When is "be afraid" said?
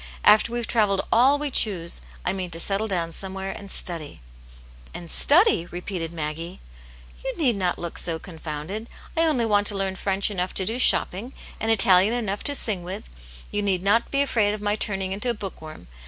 14.09-14.55